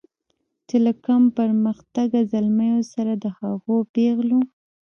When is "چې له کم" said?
0.67-1.21